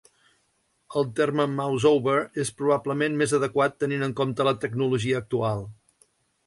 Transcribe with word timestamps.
El 1.01 1.05
terme 1.19 1.45
"mouseover" 1.59 2.17
és 2.45 2.51
probablement 2.63 3.21
més 3.21 3.37
adequat 3.41 3.79
tenint 3.85 4.09
en 4.09 4.19
compte 4.23 4.51
la 4.51 4.59
tecnologia 4.67 5.23
actual. 5.25 5.65